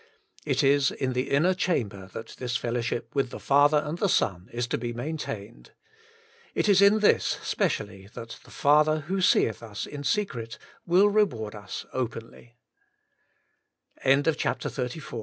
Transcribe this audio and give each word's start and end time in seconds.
It 0.47 0.63
is 0.63 0.89
in 0.89 1.13
the 1.13 1.29
inner 1.29 1.53
chamber 1.53 2.09
that 2.13 2.35
this 2.39 2.57
fellowship 2.57 3.13
with 3.13 3.29
the 3.29 3.39
Father 3.39 3.77
and 3.85 3.99
the 3.99 4.09
Son 4.09 4.49
is 4.51 4.65
to 4.65 4.77
be 4.79 4.93
maintained. 4.93 5.73
It 6.55 6.67
is 6.67 6.81
in 6.81 7.01
this 7.01 7.37
specially 7.43 8.07
that 8.15 8.39
the 8.43 8.49
father 8.49 9.01
who 9.01 9.21
seeth 9.21 9.61
us 9.61 9.85
in 9.85 10.03
secret 10.03 10.57
will 10.87 11.07
reward 11.07 11.53
us 11.53 11.85
openl 11.93 12.49